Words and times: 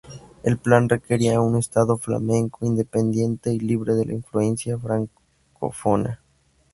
El 0.41 0.57
plan 0.57 0.89
requería 0.89 1.41
un 1.41 1.55
estado 1.57 1.95
flamenco 1.95 2.65
independiente 2.65 3.53
y 3.53 3.59
libre 3.59 3.93
de 3.93 4.05
la 4.05 4.13
influencia 4.13 4.75
francófona. 4.79 6.19